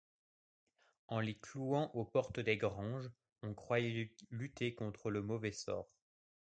[1.09, 3.11] En les clouant aux portes des granges,
[3.43, 5.91] on croyait lutter contre les mauvais sorts.